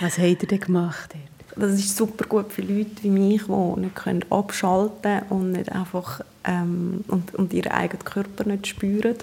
[0.00, 1.14] Was habt ihr denn gemacht?
[1.58, 6.20] Das ist super gut für Leute wie mich, die nicht abschalten können und nicht einfach
[6.44, 9.16] ähm, und, und ihren eigenen Körper nicht spüren.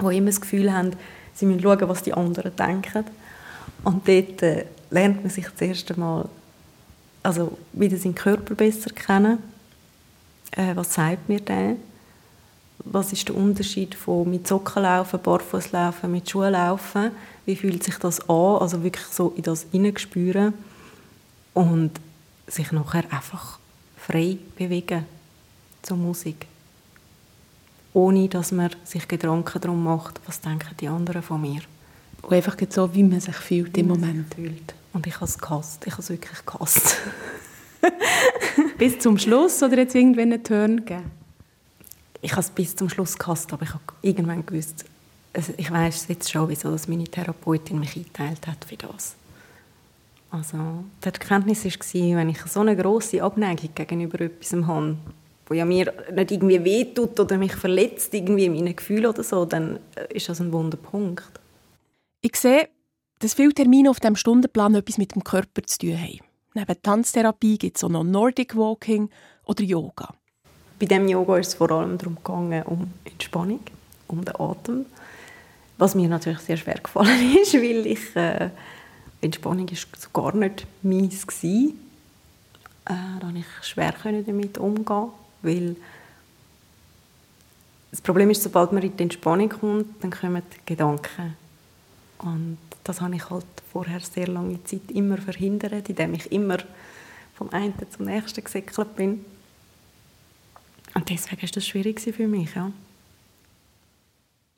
[0.00, 0.92] die immer das Gefühl haben,
[1.34, 3.04] sie müssen schauen, was die anderen denken.
[3.84, 6.26] Und dort äh, lernt man sich das erste Mal
[7.22, 9.38] also wieder seinen Körper besser kennen.
[10.52, 11.76] Äh, was sagt mir der?
[12.78, 17.10] Was ist der Unterschied von mit Socken laufen, Barfuß laufen, mit Schuhen laufen?
[17.44, 18.56] Wie fühlt sich das an?
[18.58, 20.54] Also wirklich so in das hineinspüren
[21.56, 21.92] und
[22.46, 23.58] sich nachher einfach
[23.96, 25.06] frei bewegen
[25.80, 26.46] zur Musik.
[27.94, 31.62] Ohne, dass man sich Gedanken darum macht, was denken die anderen von mir.
[32.20, 34.34] Und einfach so, wie man sich fühlt im Moment.
[34.34, 34.74] Fühlt.
[34.92, 35.86] Und ich habe es gehasst.
[35.86, 36.98] Ich habe es wirklich gehasst.
[38.78, 41.10] bis zum Schluss oder jetzt irgendwann einen Turn gegeben?
[42.20, 44.84] Ich habe es bis zum Schluss gehasst, aber ich habe irgendwann gewusst,
[45.32, 49.16] also ich weiß jetzt schon, wieso dass meine Therapeutin mich eingeteilt hat für das.
[50.30, 54.96] Also die Erkenntnis war, wenn ich so eine grosse Abneigung gegenüber etwas habe,
[55.46, 59.44] wo ja mir nicht irgendwie wehtut oder mich verletzt irgendwie in meinen Gefühlen oder so,
[59.44, 59.78] dann
[60.10, 61.40] ist das ein Wunderpunkt.
[62.20, 62.68] Ich sehe,
[63.20, 66.20] dass viele Termine auf dem Stundenplan etwas mit dem Körper zu tun haben.
[66.54, 69.10] Neben Tanztherapie gibt es auch noch Nordic Walking
[69.44, 70.14] oder Yoga.
[70.78, 73.60] Bei dem Yoga ist es vor allem darum gegangen, um Entspannung,
[74.08, 74.86] um den Atem.
[75.78, 78.50] Was mir natürlich sehr schwer gefallen ist, weil ich äh,
[79.26, 81.74] Entspannung ist so gar nicht meins gsi.
[82.84, 85.08] Äh, da konnte ich schwer damit umgehen,
[85.42, 85.76] weil
[87.90, 91.36] das Problem ist, sobald man in die Entspannung kommt, dann kommen Gedanken.
[92.18, 96.58] Und das habe ich halt vorher sehr lange Zeit immer verhindert, indem ich immer
[97.34, 99.24] vom einen zum nächsten gesäckelt bin.
[100.94, 102.70] Und deswegen ist das schwierig für mich, ja.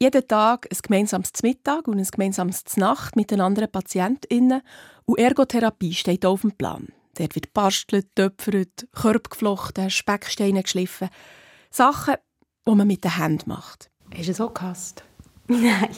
[0.01, 4.63] Jeden Tag ein gemeinsames Mittag und ein gemeinsames Nacht mit den anderen PatientInnen
[5.07, 6.87] und Ergotherapie steht auf dem Plan.
[7.15, 11.09] Dort wird bastelt, töpfert, Körper geflochten, Specksteine geschliffen.
[11.71, 12.15] Sachen,
[12.67, 13.91] die man mit den Händen macht.
[14.15, 15.03] Hast du es auch gehasst?
[15.49, 15.91] Nein,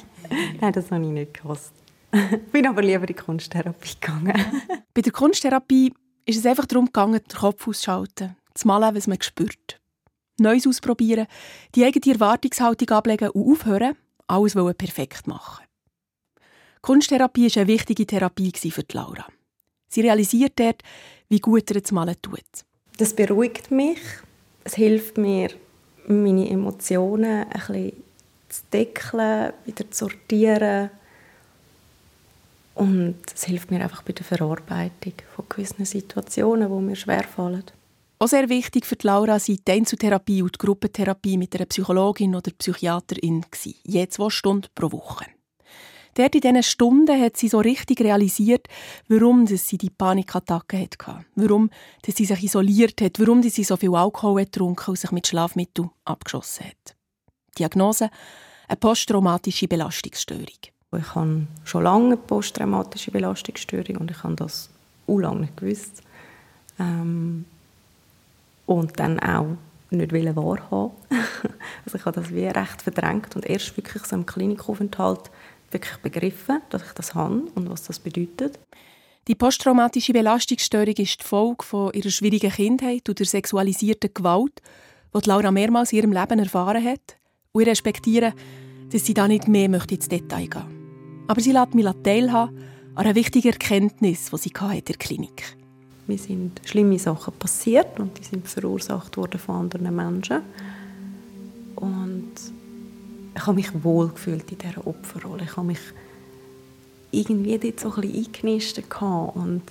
[0.60, 1.74] Nein das habe ich nicht gehasst.
[2.12, 4.64] Ich bin aber lieber in die Kunsttherapie gegangen.
[4.94, 5.92] Bei der Kunsttherapie
[6.24, 9.79] ist es einfach darum gegangen, den Kopf auszuschalten, zu malen, was man spürt.
[10.40, 11.26] Neues ausprobieren,
[11.74, 15.64] die eigene Erwartungshaltung ablegen und aufhören, alles perfekt machen.
[16.83, 19.26] Kunsttherapie war eine wichtige Therapie für Laura.
[19.88, 20.83] Sie realisiert dort,
[21.29, 22.64] wie gut er das Malen tut.
[22.96, 24.00] Das beruhigt mich.
[24.64, 25.50] Es hilft mir,
[26.07, 27.92] meine Emotionen ein bisschen
[28.48, 30.90] zu deckeln, wieder zu sortieren.
[32.74, 37.64] Und es hilft mir einfach bei der Verarbeitung von gewissen Situationen, die mir schwerfallen.
[38.22, 42.50] Auch sehr wichtig für Laura sind die Einzeltherapie und die Gruppentherapie mit einer Psychologin oder
[42.50, 43.46] Psychiaterin.
[43.83, 45.24] Je zwei Stunden pro Woche.
[46.12, 48.66] Dort in diesen Stunden hat sie so richtig realisiert,
[49.09, 51.24] warum sie die Panikattacke hatte.
[51.35, 51.70] Warum
[52.04, 53.18] sie sich isoliert hat.
[53.18, 56.96] Warum sie so viel Alkohol getrunken und sich mit Schlafmitteln abgeschossen hat.
[57.59, 58.11] Diagnose:
[58.68, 60.61] eine posttraumatische Belastungsstörung.
[60.94, 64.68] Ich habe schon lange eine posttraumatische Belastungsstörung und ich habe das
[65.06, 66.02] auch lange nicht gewusst.
[66.78, 67.46] Ähm,
[68.70, 69.56] und dann auch
[69.90, 70.92] nicht wahrhaben
[71.85, 75.30] Also ich habe das wie recht verdrängt und erst wirklich so im Klinikaufenthalt
[75.72, 78.61] wirklich begriffen, dass ich das habe und was das bedeutet.
[79.26, 84.62] Die posttraumatische Belastungsstörung ist die Folge von ihrer schwierigen Kindheit und der sexualisierten Gewalt,
[85.14, 87.16] die Laura mehrmals in ihrem Leben erfahren hat.
[87.52, 88.33] Und ich respektiere,
[88.92, 91.26] dass sie da nicht mehr ins Detail gehen möchte.
[91.28, 92.56] Aber sie lässt mich teilhaben
[92.94, 95.59] an einer wichtigen Erkenntnis, die sie in der Klinik hatte.
[96.10, 100.40] Mir sind schlimme Sachen passiert und die sind verursacht worden von anderen Menschen.
[101.76, 102.32] Und
[103.36, 105.44] ich habe mich wohl gefühlt in dieser Opferrolle.
[105.44, 105.78] Ich habe mich
[107.12, 109.62] irgendwie dort so ein eingenistet und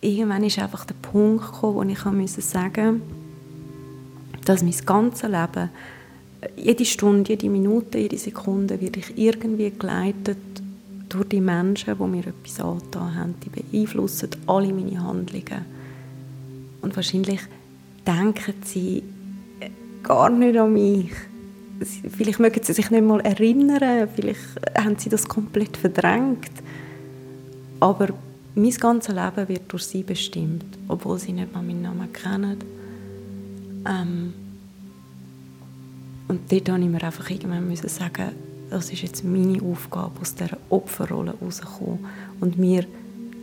[0.00, 3.00] irgendwann ist einfach der Punkt gekommen, wo ich sagen musste,
[4.44, 5.70] dass mein ganzes Leben,
[6.56, 10.61] jede Stunde, jede Minute, jede Sekunde, werde ich irgendwie geleitet
[11.12, 15.64] durch die Menschen, die mir etwas angetan haben, die beeinflussen alle meine Handlungen.
[16.80, 17.40] Und wahrscheinlich
[18.06, 19.02] denken sie
[19.60, 19.70] äh,
[20.02, 21.12] gar nicht an mich.
[22.10, 24.40] Vielleicht mögen sie sich nicht mal erinnern, vielleicht
[24.78, 26.50] haben sie das komplett verdrängt.
[27.80, 28.08] Aber
[28.54, 32.58] mein ganzes Leben wird durch sie bestimmt, obwohl sie nicht mal meinen Namen kennen.
[33.88, 34.34] Ähm
[36.28, 38.30] und dort musste ich mir einfach irgendwann sagen,
[38.72, 42.06] das ist jetzt meine Aufgabe, aus dieser Opferrolle rauszukommen
[42.40, 42.86] und mir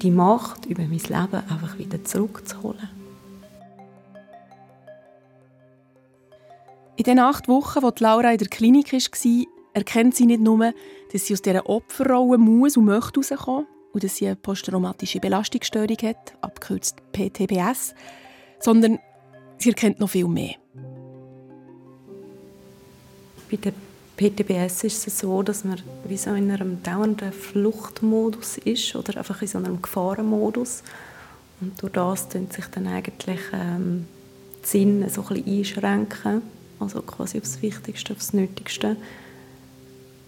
[0.02, 2.90] die Macht über mein Leben einfach wieder zurückzuholen.
[6.96, 10.74] In den acht Wochen, wo Laura in der Klinik war, erkennt sie nicht nur,
[11.14, 15.98] dass sie aus dieser Opferrolle muss und möchte rauskommen und dass sie eine posttraumatische Belastungsstörung
[16.02, 17.94] hat, abgekürzt PTBS,
[18.60, 18.98] sondern
[19.60, 20.56] sie erkennt noch viel mehr.
[23.50, 23.74] Bei der
[24.20, 29.42] PTBS ist es so, dass man wie so in einem dauernden Fluchtmodus ist oder einfach
[29.42, 30.84] in so einem Gefahrenmodus.
[31.62, 34.08] Und durch das tun sich dann eigentlich ähm,
[34.62, 36.42] die Sinne so ein bisschen einschränken,
[36.82, 38.98] also quasi aufs Wichtigste, aufs Nötigste.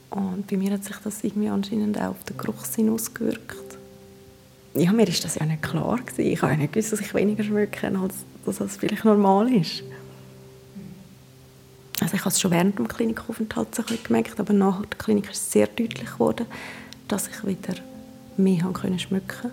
[0.09, 3.77] Und bei mir hat sich das irgendwie anscheinend auch auf den Geruchssinn ausgewirkt.
[4.73, 6.31] Ja, mir ist das ja nicht klar gewesen.
[6.31, 9.83] Ich habe ja nicht gewusst, dass ich weniger schmecke, als dass das vielleicht normal ist.
[12.01, 15.51] Also ich habe es schon während dem Klinikaufenthalt gemerkt, aber nach der Klinik ist es
[15.51, 16.47] sehr deutlich geworden,
[17.07, 17.75] dass ich wieder
[18.37, 19.51] mehr haben können schmecken.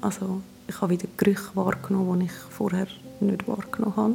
[0.00, 2.88] Also ich habe wieder Gerüche wahrgenommen, die ich vorher
[3.20, 4.14] nicht wahrgenommen habe.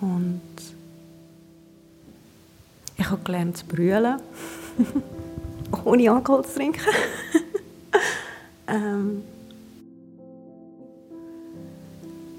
[0.00, 0.40] Und
[2.96, 4.20] ich habe gelernt zu brüllen,
[5.84, 6.80] ohne Alkohol zu trinken.
[8.68, 9.22] ähm,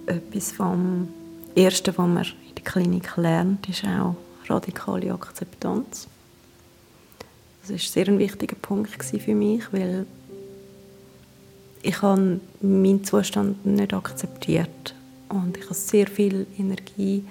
[0.06, 1.10] etwas vom
[1.58, 4.16] Ersten, was man in der Klinik lernt, ist auch
[4.48, 6.08] radikale Akzeptanz.
[7.62, 10.06] Das war sehr ein wichtiger Punkt für mich, weil
[11.82, 14.94] ich habe meinen Zustand nicht akzeptiert
[15.30, 17.26] und ich habe sehr viel Energie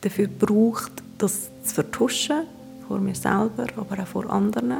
[0.00, 2.44] dafür gebraucht, das zu vertuschen,
[2.88, 4.78] vor mir selber, aber auch vor anderen.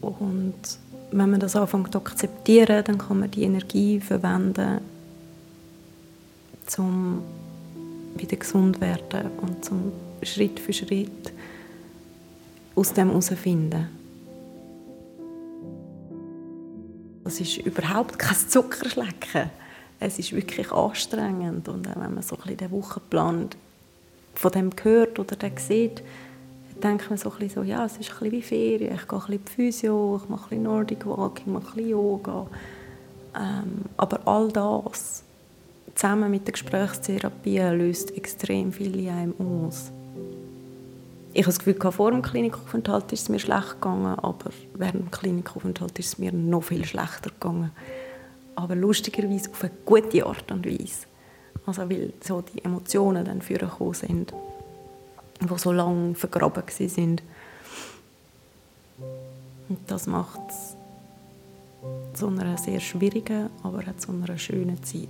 [0.00, 0.54] Und
[1.10, 4.80] wenn man das anfängt zu akzeptieren, dann kann man die Energie verwenden,
[6.78, 7.22] um
[8.16, 11.32] wieder gesund zu werden und zum Schritt für Schritt
[12.74, 13.88] aus dem herauszufinden.
[17.24, 19.50] Das ist überhaupt kein Zuckerschlecken.
[19.98, 21.68] Es ist wirklich anstrengend.
[21.68, 23.48] Und wenn man so den Wochenplan
[24.34, 26.02] von dem hört oder den sieht,
[26.82, 28.94] denkt man so ein bisschen so, ja, es ist ein bisschen wie Ferien.
[28.94, 32.46] Ich gehe ein bisschen Physio, ich mache ein bisschen Nordic Walking, mache ein bisschen Yoga.
[33.36, 35.23] Ähm, aber all das
[35.94, 39.90] zusammen mit der Gesprächstherapie löst extrem viel in einem aus.
[41.32, 45.10] Ich habe das Gefühl, vor dem Klinikaufenthalt ist es mir schlecht gegangen, aber während dem
[45.10, 47.72] Klinikaufenthalt ist es mir noch viel schlechter gegangen.
[48.54, 51.06] Aber lustigerweise auf eine gute Art und Weise.
[51.66, 54.32] Also weil so die Emotionen dann vorgekommen sind,
[55.40, 57.22] die so lange vergraben sind.
[59.68, 60.76] Und das macht es
[62.18, 65.08] zu einer sehr schwierigen, aber auch zu einer schönen Zeit.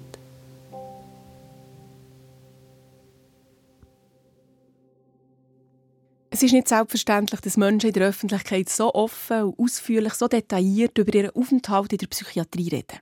[6.35, 10.99] Es ist nicht selbstverständlich, dass Menschen in der Öffentlichkeit so offen und ausführlich, so detailliert
[10.99, 12.99] über ihren Aufenthalt in der Psychiatrie reden.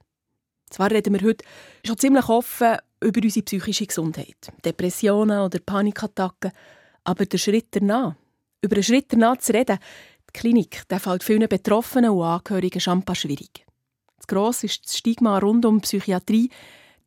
[0.68, 1.42] Zwar reden wir heute
[1.83, 6.53] schon ziemlich offen über unsere psychische Gesundheit, Depressionen oder Panikattacken,
[7.05, 8.16] aber der Schritt danach,
[8.61, 9.79] über einen Schritt danach zu reden,
[10.29, 13.64] die Klinik, der fällt vielen Betroffenen und Angehörigen schon schwierig.
[14.21, 16.51] Zu gross ist das Stigma rund um Psychiatrie,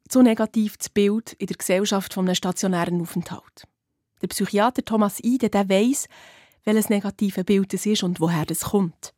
[0.09, 3.67] zu negativ das Bild in der Gesellschaft von einem stationären Aufenthalt.
[4.21, 6.07] Der Psychiater Thomas Ide der weiss,
[6.63, 9.13] welches negative Bild es ist und woher es kommt.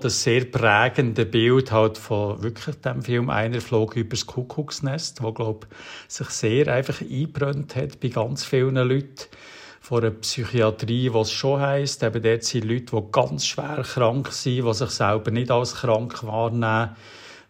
[0.00, 5.66] Das sehr prägende Bild halt von wirklich dem Film «Einer flog übers Kuckucksnest», wo glaube
[6.08, 9.26] sich sehr einfach eingebrannt hat bei ganz vielen Leuten
[9.80, 14.64] von einer Psychiatrie, was schon heisst, eben dort sind Leute, die ganz schwer krank sind,
[14.64, 16.96] die sich selber nicht als krank wahrnehmen,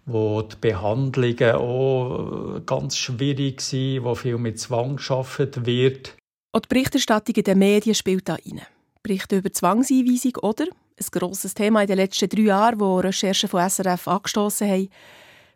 [0.04, 6.16] wo die Behandlungen auch ganz schwierig sind, wo viel mit Zwang geschaffen wird.
[6.52, 8.60] Auch die Berichterstattung in den Medien spielt da rein.
[9.02, 13.68] Berichte über Zwangseinweisung oder, ein grosses Thema in den letzten drei Jahren, wo Recherchen von
[13.68, 14.88] SRF angestoßen haben,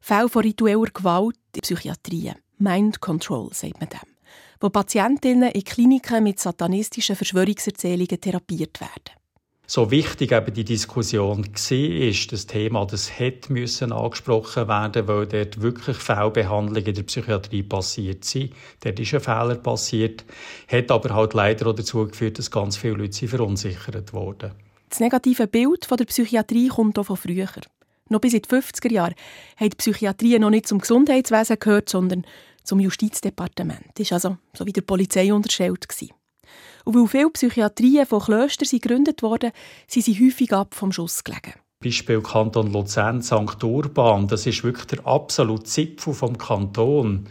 [0.01, 2.37] Fälle von ritueller Gewalt in Psychiatrien.
[2.59, 4.01] Mind Control, sagt man dem.
[4.59, 9.26] Wo Patientinnen in Kliniken mit satanistischen Verschwörungserzählungen therapiert werden
[9.67, 15.27] so wichtig eben die Diskussion war, ist das Thema, das hätte müssen angesprochen werden, weil
[15.27, 18.53] dort wirklich Fehlbehandlungen in der Psychiatrie passiert sind.
[18.81, 20.25] Dort ist ein Fehler passiert,
[20.69, 24.53] hat aber halt leider auch dazu geführt, dass ganz viele Leute verunsichert wurden.
[24.89, 27.49] Das negative Bild von der Psychiatrie kommt auch von früher.
[28.09, 29.15] Noch bis in die 50er Jahre
[29.57, 32.25] hat die Psychiatrie noch nicht zum Gesundheitswesen gehört, sondern
[32.63, 33.85] zum Justizdepartement.
[33.95, 35.89] Das war also so wie der Polizei unterstellt.
[35.89, 36.15] Gewesen.
[36.85, 39.53] Und weil viele Psychiatrien von Klöstern gegründet wurden,
[39.87, 41.55] sind sie häufig ab vom Schuss gelegen.
[41.81, 43.63] Beispiel Kanton Luzern, St.
[43.63, 47.27] Urban, das ist wirklich der absolute Zipfel vom Kanton.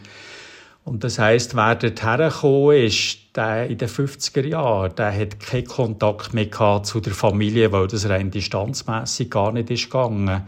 [0.84, 5.66] Und das heisst, wer dort hergekommen ist, der in den 50er Jahren, der hat keinen
[5.66, 6.48] Kontakt mehr
[6.84, 10.46] zu der Familie, weil das rein distanzmässig gar nicht ist gegangen.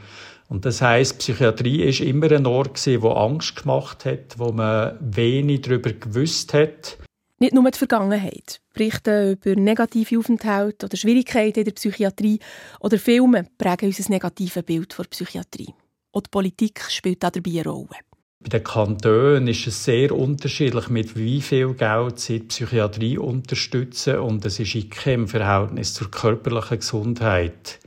[0.48, 4.96] Und das heisst, Psychiatrie ist immer ein Ort gewesen, wo Angst gemacht hat, wo man
[5.00, 6.98] wenig darüber gewusst hat.
[7.40, 8.60] Nicht nur die Vergangenheit.
[8.74, 12.40] Berichte über negative Aufenthalte oder Schwierigkeiten in der Psychiatrie
[12.80, 15.72] oder Filme prägen unser negatives Bild der Psychiatrie.
[16.12, 17.96] Auch die Politik spielt dabei eine Rolle.
[18.40, 24.18] Bei den Kantonen ist es sehr unterschiedlich, mit wie viel Geld sie die Psychiatrie unterstützen
[24.18, 27.78] und es ist in keinem Verhältnis zur körperlichen Gesundheit.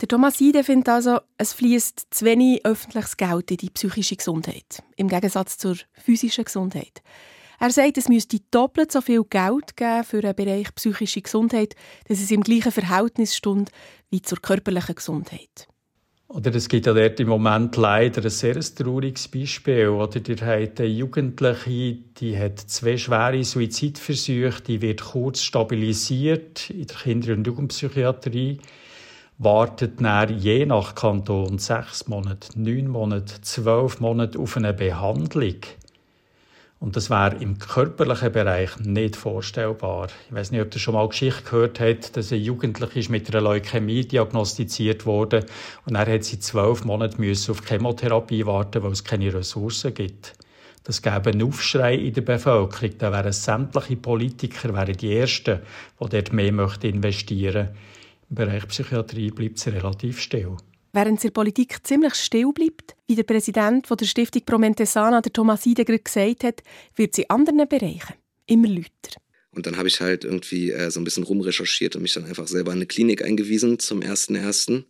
[0.00, 4.82] Der Thomas Seide findet also, es fließt zu wenig öffentliches Geld in die psychische Gesundheit,
[4.96, 7.02] im Gegensatz zur physischen Gesundheit.
[7.60, 11.74] Er sagt, es müsste doppelt so viel Geld geben für den Bereich psychische Gesundheit,
[12.06, 13.72] dass es im gleichen Verhältnis stund
[14.10, 15.66] wie zur körperlichen Gesundheit.
[16.28, 19.88] Oder es gibt ja dort im Moment leider ein sehr trauriges Beispiel.
[19.88, 26.86] Oder ihr habt eine Jugendliche, die hat zwei schwere Suizidversuche, die wird kurz stabilisiert in
[26.86, 28.58] der Kinder- und Jugendpsychiatrie,
[29.38, 35.56] wartet dann je nach Kanton sechs Monate, neun Monate, zwölf Monate auf eine Behandlung.
[36.80, 40.08] Und das wäre im körperlichen Bereich nicht vorstellbar.
[40.28, 43.40] Ich weiß nicht, ob ihr schon mal Geschichte gehört habt, dass ein Jugendlicher mit einer
[43.40, 45.44] Leukämie diagnostiziert wurde
[45.86, 47.16] und er hat sie zwölf Monate
[47.50, 50.34] auf Chemotherapie warten, weil es keine Ressourcen gibt.
[50.84, 52.96] Das gäbe einen Aufschrei in der Bevölkerung.
[52.96, 55.60] Da wären sämtliche Politiker wären die Ersten,
[56.00, 57.68] die dort mehr investieren möchten.
[58.30, 60.56] Im Bereich Psychiatrie bleibt es relativ still.
[60.92, 65.98] Während der Politik ziemlich still bleibt, wie der Präsident der Stiftung Promentesana, der Thomas Idegger,
[65.98, 66.62] gesagt hat,
[66.96, 68.14] wird sie in anderen Bereichen
[68.46, 69.20] immer lauter.
[69.50, 72.46] Und dann habe ich halt irgendwie äh, so ein bisschen rumrecherchiert und mich dann einfach
[72.46, 74.84] selber in eine Klinik eingewiesen zum 1.1.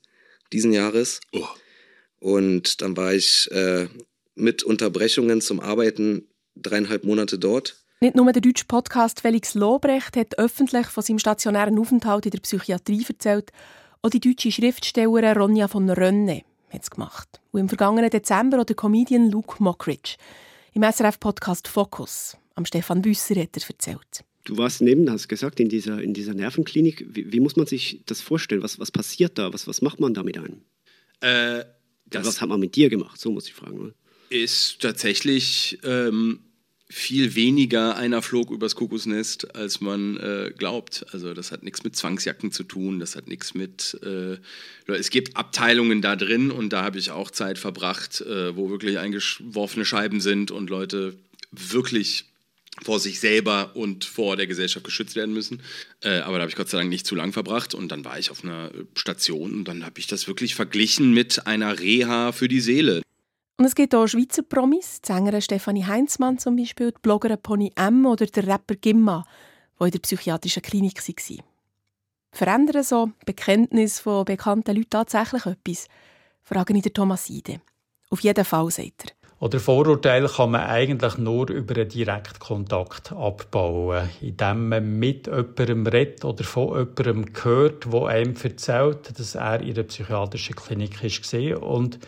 [0.52, 1.20] diesen Jahres.
[1.32, 1.46] Oh.
[2.20, 3.88] Und dann war ich äh,
[4.34, 7.82] mit Unterbrechungen zum Arbeiten dreieinhalb Monate dort.
[8.00, 12.40] Nicht nur der deutsche Podcast Felix Lobrecht hat öffentlich von seinem stationären Aufenthalt in der
[12.40, 13.50] Psychiatrie erzählt,
[14.02, 17.40] auch die deutsche Schriftstellerin Ronja von Rönne hat es gemacht.
[17.50, 20.16] Und im vergangenen Dezember auch der Comedian Luke Mockridge.
[20.72, 22.36] Im SRF-Podcast Focus.
[22.54, 24.24] Am Stefan Büsser hat er erzählt.
[24.44, 27.04] Du warst neben, hast gesagt, in dieser, in dieser Nervenklinik.
[27.08, 28.62] Wie, wie muss man sich das vorstellen?
[28.62, 29.52] Was, was passiert da?
[29.52, 30.62] Was, was macht man da mit einem?
[31.20, 31.64] Äh,
[32.10, 33.20] was hat man mit dir gemacht?
[33.20, 33.78] So muss ich fragen.
[33.78, 33.92] Oder?
[34.30, 36.40] Ist tatsächlich ähm,
[36.90, 41.04] viel weniger einer flog übers Kuckucksnest, als man äh, glaubt.
[41.12, 43.98] Also das hat nichts mit Zwangsjacken zu tun, das hat nichts mit...
[44.02, 44.38] Äh,
[44.90, 48.98] es gibt Abteilungen da drin und da habe ich auch Zeit verbracht, äh, wo wirklich
[48.98, 51.14] eingeworfene Scheiben sind und Leute
[51.50, 52.24] wirklich
[52.82, 55.62] vor sich selber und vor der Gesellschaft geschützt werden müssen.
[56.00, 58.18] Äh, aber da habe ich Gott sei Dank nicht zu lang verbracht und dann war
[58.18, 62.48] ich auf einer Station und dann habe ich das wirklich verglichen mit einer Reha für
[62.48, 63.02] die Seele.
[63.58, 67.72] Und es gibt auch Schweizer Promis, die Sängerin Stefanie Heinzmann zum Beispiel, die Bloggerin Pony
[67.74, 69.24] M oder der Rapper Gimma,
[69.80, 71.42] die in der psychiatrischen Klinik waren.
[72.30, 75.88] Verändern so Bekenntnis von bekannten Leuten tatsächlich etwas?
[76.44, 77.60] Frage ich Thomas Ide.
[78.10, 79.18] Auf jeden Fall, sagt er.
[79.40, 86.24] Oder Vorurteile kann man eigentlich nur über einen Direktkontakt abbauen, indem man mit jemandem redet
[86.24, 91.98] oder von jemandem hört, der einem erzählt, dass er in einer psychiatrischen Klinik war und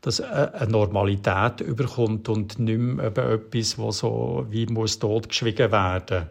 [0.00, 6.28] dass eine Normalität überkommt und nicht mehr etwas, was so wie muss totgeschwiegen werden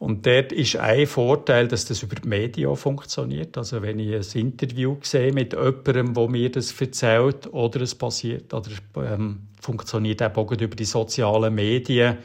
[0.00, 3.58] und dort ist ein Vorteil, dass das über die Medien funktioniert.
[3.58, 8.54] Also wenn ich ein Interview sehe mit jemandem, der mir das erzählt, oder es passiert,
[8.54, 12.16] oder ähm, funktioniert auch über die sozialen Medien,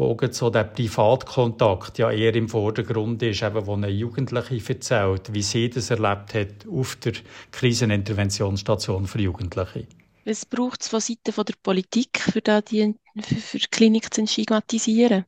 [0.00, 5.42] wo so der Privatkontakt ja eher im Vordergrund ist, eben, wo eine Jugendliche erzählt, wie
[5.42, 7.12] sie das erlebt hat auf der
[7.52, 9.86] Kriseninterventionsstation für Jugendliche.
[10.24, 15.26] Was braucht es von Seiten der Politik, für, die, für die Klinik zu stigmatisieren?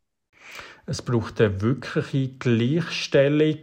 [0.86, 3.58] Es braucht eine wirkliche Gleichstellung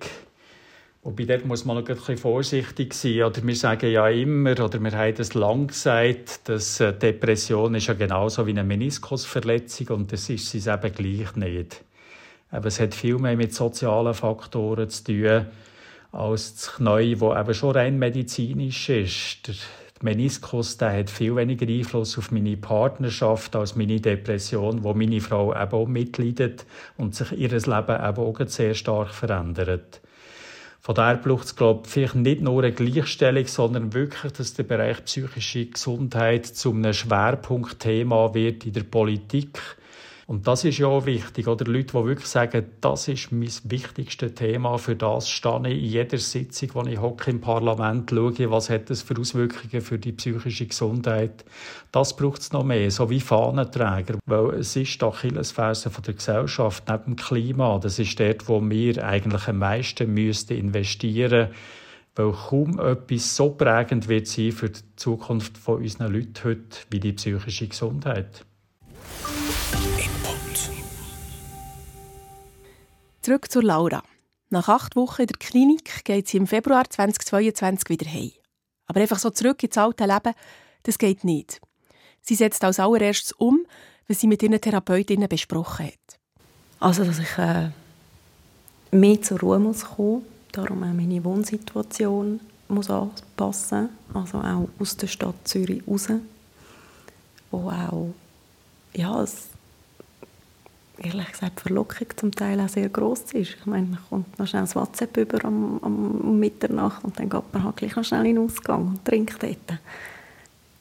[1.01, 3.23] Wobei dort muss man noch ein bisschen vorsichtig sein.
[3.23, 7.87] Oder wir sagen ja immer, oder wir haben es lang gesagt, dass äh, Depression ist
[7.87, 11.83] ja genauso wie eine Meniskusverletzung und das ist sie eben gleich nicht.
[12.51, 15.45] Aber es hat viel mehr mit sozialen Faktoren zu tun
[16.11, 19.47] als das Knie, das eben schon rein medizinisch ist.
[19.47, 19.55] Der
[20.01, 25.53] Meniskus der hat viel weniger Einfluss auf meine Partnerschaft als meine Depression, wo meine Frau
[25.53, 26.65] eben auch mitleidet
[26.97, 30.01] und sich ihr Leben eben auch sehr stark verändert.
[30.81, 34.63] Von daher braucht es, glaube ich, vielleicht nicht nur eine Gleichstellung, sondern wirklich, dass der
[34.63, 39.59] Bereich psychische Gesundheit zu einem Schwerpunktthema wird in der Politik
[40.29, 44.35] und das ist ja auch wichtig, oder Leute, die wirklich sagen, das ist mein wichtigstes
[44.35, 48.69] Thema, für das stehe ich in jeder Sitzung, wo ich hocke im Parlament, schaue, was
[48.69, 51.45] hat das für Auswirkungen für die psychische Gesundheit.
[51.91, 56.83] Das braucht es noch mehr, so wie Fahnenträger, weil es ist die Achillesferse der Gesellschaft
[56.87, 57.79] neben dem Klima.
[57.79, 61.47] Das ist dort, wo wir eigentlich am meisten müssten investieren
[62.15, 66.99] weil kaum etwas so prägend wird sein für die Zukunft von unseren Leuten heute wie
[66.99, 68.45] die psychische Gesundheit.
[73.29, 74.01] Zurück zur Laura.
[74.49, 78.31] Nach acht Wochen in der Klinik geht sie im Februar 2022 wieder heim.
[78.87, 80.33] Aber einfach so zurück ins alte Leben,
[80.81, 81.61] das geht nicht.
[82.23, 83.67] Sie setzt als allererstes um,
[84.07, 86.19] was sie mit ihren Therapeutinnen besprochen hat.
[86.79, 87.69] Also, dass ich äh,
[88.89, 95.05] mehr zur Ruhe muss kommen, darum auch meine Wohnsituation muss anpassen, also auch aus der
[95.05, 96.07] Stadt Zürich raus,
[97.51, 98.11] wo auch
[98.95, 99.49] ja, es,
[101.03, 103.55] ehrlich gesagt Verlockung zum Teil auch sehr groß ist.
[103.59, 107.53] Ich meine, man kommt noch schnell das WhatsApp über am, um Mitternacht und dann geht
[107.53, 109.79] man halt gleich noch schnell in den Ausgang und trinkt dort.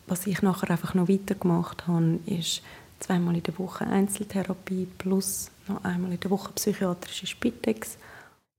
[0.06, 2.62] Was ich nachher einfach noch weitergemacht habe, ist
[3.00, 7.98] zweimal in der Woche Einzeltherapie plus noch einmal in der Woche psychiatrische Spitex.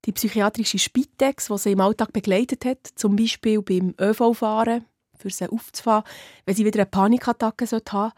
[0.05, 4.86] Die psychiatrische Spitex, die sie im Alltag begleitet hat, zum Beispiel beim ÖV-Fahren,
[5.18, 6.03] für sie aufzufahren,
[6.45, 8.14] wenn sie wieder eine Panikattacke haben sollte.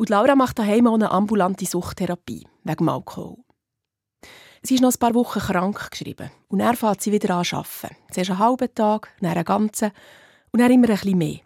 [0.00, 3.36] Und Laura macht daheim auch eine ambulante Suchttherapie, wegen Alkohol.
[4.62, 7.96] Sie ist noch ein paar Wochen krank geschrieben und dann fährt sie wieder an arbeiten.
[8.10, 9.90] Zuerst einen halben Tag, dann einen ganzen
[10.52, 11.40] und dann immer ein bisschen mehr.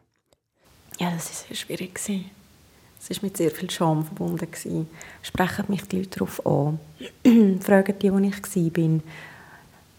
[1.00, 1.98] Ja, das war sehr schwierig.
[1.98, 4.86] Es war mit sehr viel Scham verbunden.
[5.22, 6.78] Sprechen mich die Leute darauf an.
[7.60, 9.00] Fragen die, wo ich war.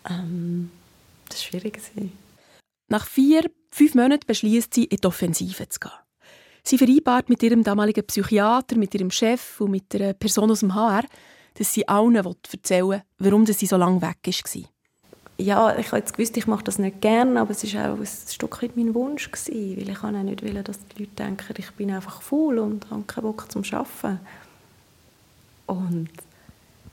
[0.10, 0.72] Ähm,
[1.28, 1.82] das war schwierig.
[2.88, 6.05] Nach vier, fünf Monaten beschließt sie, in die Offensive zu gehen.
[6.68, 10.74] Sie vereinbart mit ihrem damaligen Psychiater, mit ihrem Chef und mit einer Person aus dem
[10.74, 11.03] HR,
[11.53, 14.63] dass sie allen erzählen will, warum sie so lange weg war
[15.38, 18.05] ja, ich habe jetzt gewusst, ich mache das nicht gerne, aber es war auch ein
[18.05, 21.72] Stück weit mein Wunsch gewesen, weil ich auch nicht will, dass die Leute denken, ich
[21.72, 24.20] bin einfach faul und habe keinen Bock zum Arbeiten.
[25.68, 26.09] Und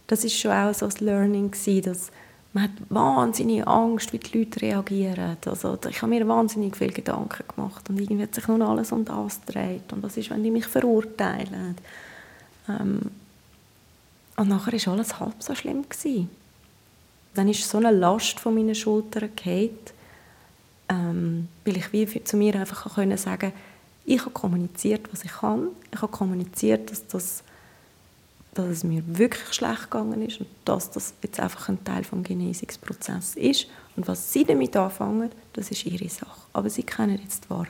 [0.08, 2.10] das ist schon auch so ein Learning gewesen, dass
[2.52, 5.38] man hat wahnsinnige Angst, wie die Leute reagieren.
[5.46, 9.04] Also ich habe mir wahnsinnig viele Gedanken gemacht und irgendwie hat sich nun alles um
[9.04, 9.92] das gedreht.
[9.92, 11.76] Und was ist, wenn die mich verurteilen?
[12.68, 13.00] Ähm,
[14.36, 16.28] und nachher war alles halb so schlimm gewesen
[17.34, 19.78] dann ist so eine Last von meinen Schultern gefallen,
[20.88, 23.52] ähm, weil ich wie zu mir einfach sagen
[24.04, 25.68] ich habe kommuniziert, was ich kann.
[25.92, 27.44] Ich habe kommuniziert, dass, das,
[28.54, 32.10] dass es mir wirklich schlecht gegangen ist und dass das jetzt einfach ein Teil des
[32.22, 33.66] Genesungsprozesses ist.
[33.96, 36.40] Und was sie damit anfangen, das ist ihre Sache.
[36.52, 37.68] Aber sie kennen jetzt die Wahrheit.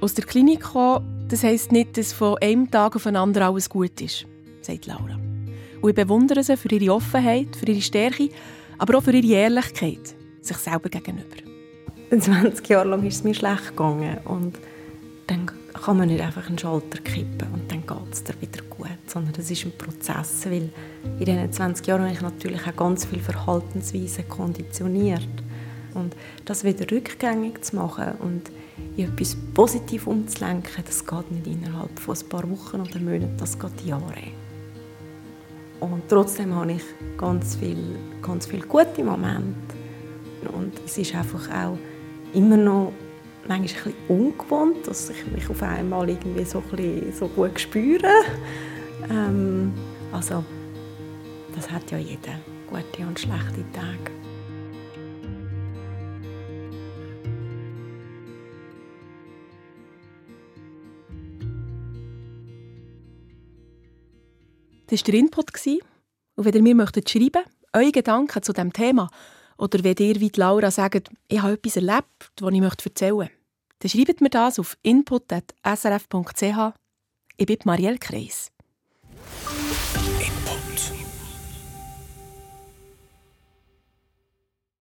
[0.00, 3.68] Aus der Klinik kommen, das heisst nicht, dass von einem Tag auf den anderen alles
[3.70, 4.26] gut ist,
[4.60, 5.18] sagt Laura.
[5.80, 8.28] Und ich bewundere sie für ihre Offenheit, für ihre Stärke,
[8.78, 11.43] aber auch für ihre Ehrlichkeit, sich selber gegenüber.
[12.10, 14.58] 20 Jahre lang ist es mir schlecht gegangen und
[15.26, 18.88] dann kann man nicht einfach einen Schalter kippen und dann geht es dir wieder gut,
[19.06, 20.70] sondern das ist ein Prozess, weil
[21.18, 25.28] in diesen 20 Jahren habe ich natürlich auch ganz viele Verhaltensweisen konditioniert
[25.94, 28.42] und das wieder rückgängig zu machen und
[28.96, 33.58] in etwas positiv umzulenken, das geht nicht innerhalb von ein paar Wochen oder Monaten, das
[33.58, 34.32] geht Jahre.
[35.80, 36.82] Und trotzdem habe ich
[37.18, 39.54] ganz viele ganz viel gute Momente.
[40.52, 41.78] Und es ist einfach auch
[42.34, 42.92] immer noch
[43.46, 48.10] manchmal ein bisschen ungewohnt, dass ich mich auf einmal irgendwie so, ein so gut spüre.
[49.10, 49.72] Ähm,
[50.12, 50.44] also,
[51.54, 54.10] das hat ja jeder, gute und schlechte Tage.
[64.86, 65.50] Das war der Input.
[66.36, 67.42] Und wenn ihr mir möchtet schreiben
[67.74, 69.10] eure Gedanken zu diesem Thema,
[69.58, 73.34] oder wenn ihr wie Laura sagt, ich habe etwas erlebt, das ich erzählen möchte,
[73.78, 76.74] dann schreibt mir das auf input.srf.ch.
[77.36, 78.53] Ich bin Marielle Kreis.